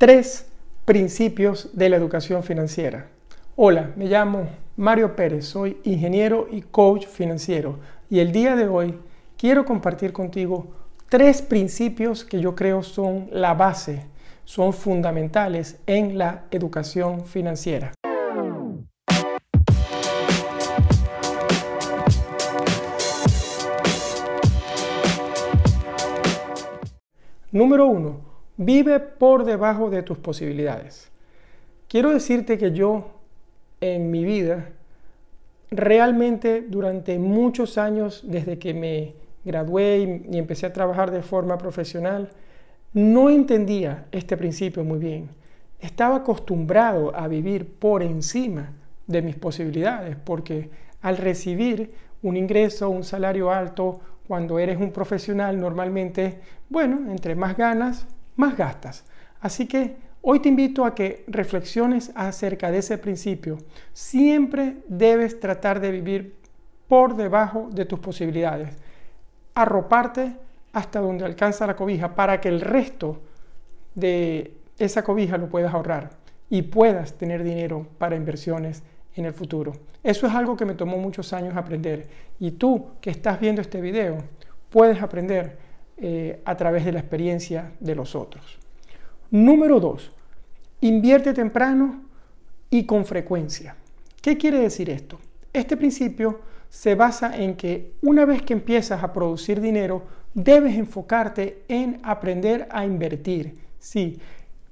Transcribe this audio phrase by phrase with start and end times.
[0.00, 0.50] Tres
[0.86, 3.08] principios de la educación financiera.
[3.54, 8.98] Hola, me llamo Mario Pérez, soy ingeniero y coach financiero y el día de hoy
[9.36, 10.68] quiero compartir contigo
[11.10, 14.06] tres principios que yo creo son la base,
[14.46, 17.92] son fundamentales en la educación financiera.
[27.52, 28.29] Número uno,
[28.60, 31.10] vive por debajo de tus posibilidades.
[31.88, 33.10] Quiero decirte que yo
[33.80, 34.68] en mi vida,
[35.70, 39.14] realmente durante muchos años, desde que me
[39.46, 42.28] gradué y, empecé a trabajar de forma profesional,
[42.92, 45.30] no entendía este principio muy bien.
[45.80, 48.72] Estaba acostumbrado a vivir por encima
[49.06, 50.68] de mis posibilidades, porque
[51.00, 57.56] al recibir un ingreso, un salario alto, cuando eres un profesional, normalmente, bueno, entre más
[57.56, 58.06] ganas,
[58.40, 59.04] más gastas.
[59.40, 63.58] Así que hoy te invito a que reflexiones acerca de ese principio.
[63.92, 66.34] Siempre debes tratar de vivir
[66.88, 68.76] por debajo de tus posibilidades.
[69.54, 70.36] Arroparte
[70.72, 73.20] hasta donde alcanza la cobija para que el resto
[73.94, 76.10] de esa cobija lo puedas ahorrar
[76.48, 78.82] y puedas tener dinero para inversiones
[79.14, 79.72] en el futuro.
[80.02, 83.80] Eso es algo que me tomó muchos años aprender y tú que estás viendo este
[83.80, 84.18] video
[84.70, 85.69] puedes aprender
[86.00, 88.58] eh, a través de la experiencia de los otros.
[89.30, 90.12] Número dos,
[90.80, 92.02] invierte temprano
[92.70, 93.76] y con frecuencia.
[94.20, 95.18] ¿Qué quiere decir esto?
[95.52, 101.62] Este principio se basa en que una vez que empiezas a producir dinero, debes enfocarte
[101.68, 103.58] en aprender a invertir.
[103.78, 104.18] Sí,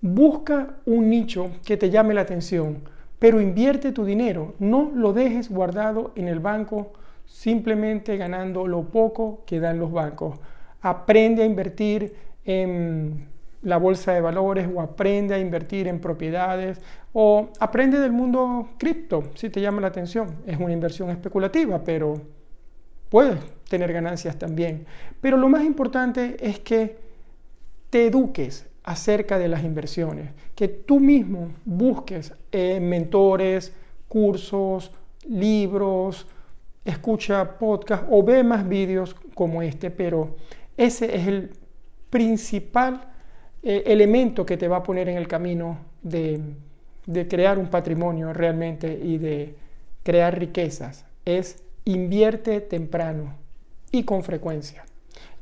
[0.00, 5.48] busca un nicho que te llame la atención pero invierte tu dinero, no lo dejes
[5.48, 6.90] guardado en el banco
[7.24, 10.40] simplemente ganando lo poco que dan los bancos.
[10.82, 13.28] Aprende a invertir en
[13.62, 16.80] la bolsa de valores o aprende a invertir en propiedades
[17.12, 20.36] o aprende del mundo cripto si te llama la atención.
[20.46, 22.20] Es una inversión especulativa, pero
[23.08, 23.38] puedes
[23.68, 24.86] tener ganancias también.
[25.20, 26.98] Pero lo más importante es que
[27.90, 33.72] te eduques acerca de las inversiones, que tú mismo busques eh, mentores,
[34.08, 34.90] cursos,
[35.28, 36.26] libros,
[36.84, 40.34] escucha podcast o ve más vídeos como este, pero
[40.76, 41.50] ese es el
[42.10, 43.08] principal
[43.62, 46.40] eh, elemento que te va a poner en el camino de,
[47.06, 49.54] de crear un patrimonio realmente y de
[50.02, 51.04] crear riquezas.
[51.24, 53.34] Es invierte temprano
[53.90, 54.84] y con frecuencia.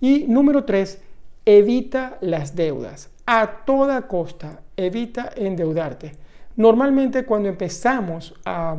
[0.00, 1.00] Y número tres,
[1.44, 6.12] evita las deudas a toda costa, evita endeudarte.
[6.56, 8.76] Normalmente cuando empezamos a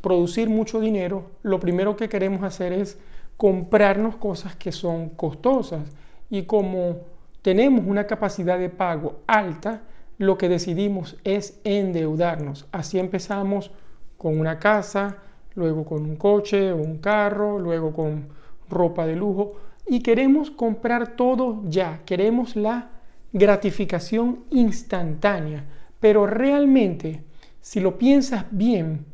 [0.00, 2.96] producir mucho dinero, lo primero que queremos hacer es
[3.36, 5.88] comprarnos cosas que son costosas.
[6.30, 6.98] Y como
[7.42, 9.82] tenemos una capacidad de pago alta,
[10.18, 12.66] lo que decidimos es endeudarnos.
[12.72, 13.70] Así empezamos
[14.16, 15.18] con una casa,
[15.54, 18.28] luego con un coche un carro, luego con
[18.68, 19.54] ropa de lujo.
[19.86, 22.90] Y queremos comprar todo ya, queremos la
[23.32, 25.64] gratificación instantánea,
[26.00, 27.22] pero realmente,
[27.60, 29.04] si lo piensas bien,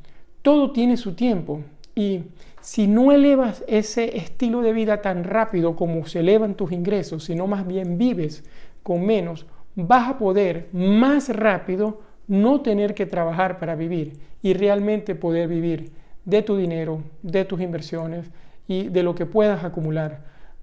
[0.42, 1.60] todo tiene su tiempo
[1.94, 2.22] y
[2.62, 7.46] si no elevas ese estilo de vida tan rápido como se elevan tus ingresos, sino
[7.46, 8.44] más bien vives
[8.82, 15.14] con menos, vas a poder más rápido no tener que trabajar para vivir y realmente
[15.14, 15.90] poder vivir
[16.24, 18.30] de tu dinero, de tus inversiones
[18.68, 20.20] y de lo que puedas acumular.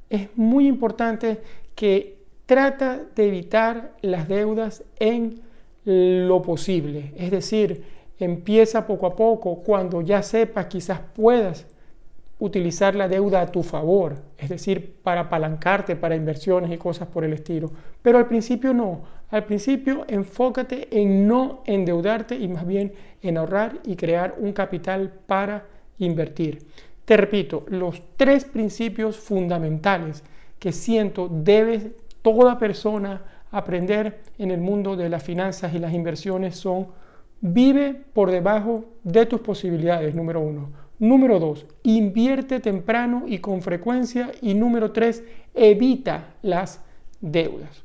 [0.10, 1.42] Es muy importante
[1.76, 5.42] que trata de evitar las deudas en
[5.84, 7.14] lo posible.
[7.18, 7.84] Es decir,
[8.20, 9.58] empieza poco a poco.
[9.58, 11.68] Cuando ya sepas, quizás puedas
[12.40, 17.24] utilizar la deuda a tu favor, es decir, para apalancarte para inversiones y cosas por
[17.24, 17.70] el estilo.
[18.02, 19.02] Pero al principio no.
[19.30, 25.12] Al principio enfócate en no endeudarte y más bien en ahorrar y crear un capital
[25.28, 25.66] para
[26.00, 26.66] invertir.
[27.06, 30.24] Te repito, los tres principios fundamentales
[30.58, 31.88] que siento debes
[32.22, 36.88] toda persona aprender en el mundo de las finanzas y las inversiones son
[37.42, 40.69] vive por debajo de tus posibilidades, número uno.
[41.00, 44.31] Número dos, invierte temprano y con frecuencia.
[44.42, 45.24] Y número tres,
[45.54, 46.81] evita las
[47.22, 47.84] deudas.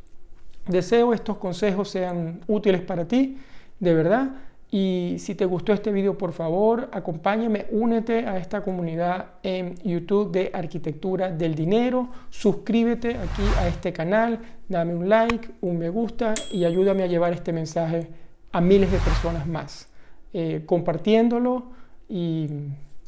[0.67, 3.39] Deseo estos consejos sean útiles para ti,
[3.79, 4.35] de verdad.
[4.71, 10.33] Y si te gustó este video, por favor, acompáñame, únete a esta comunidad en YouTube
[10.33, 12.09] de Arquitectura del Dinero.
[12.31, 17.33] Suscríbete aquí a este canal, dame un like, un me gusta y ayúdame a llevar
[17.33, 18.09] este mensaje
[18.51, 19.89] a miles de personas más,
[20.33, 21.71] eh, compartiéndolo
[22.09, 22.49] y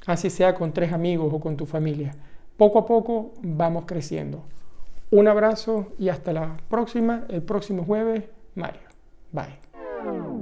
[0.06, 2.12] así sea con tres amigos o con tu familia.
[2.56, 4.44] Poco a poco vamos creciendo.
[5.11, 8.25] Un abrazo y hasta la próxima, el próximo jueves,
[8.55, 8.81] Mario.
[9.32, 10.36] Bye.